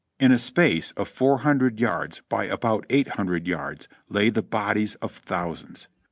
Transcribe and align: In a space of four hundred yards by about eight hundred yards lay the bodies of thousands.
In 0.19 0.31
a 0.31 0.39
space 0.39 0.89
of 0.97 1.07
four 1.07 1.41
hundred 1.45 1.79
yards 1.79 2.23
by 2.27 2.45
about 2.45 2.87
eight 2.89 3.07
hundred 3.09 3.45
yards 3.45 3.87
lay 4.09 4.31
the 4.31 4.41
bodies 4.41 4.95
of 4.95 5.11
thousands. 5.11 5.87